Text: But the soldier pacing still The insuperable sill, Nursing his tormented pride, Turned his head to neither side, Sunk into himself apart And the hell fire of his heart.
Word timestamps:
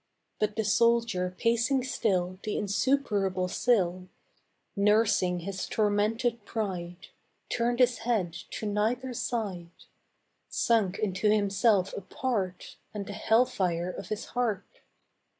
But 0.39 0.55
the 0.55 0.63
soldier 0.65 1.35
pacing 1.37 1.83
still 1.83 2.39
The 2.41 2.57
insuperable 2.57 3.47
sill, 3.47 4.07
Nursing 4.75 5.41
his 5.41 5.67
tormented 5.67 6.43
pride, 6.43 7.09
Turned 7.49 7.77
his 7.77 7.99
head 7.99 8.33
to 8.49 8.65
neither 8.65 9.13
side, 9.13 9.69
Sunk 10.49 10.97
into 10.97 11.29
himself 11.29 11.93
apart 11.95 12.77
And 12.95 13.05
the 13.05 13.13
hell 13.13 13.45
fire 13.45 13.91
of 13.91 14.09
his 14.09 14.25
heart. 14.29 14.79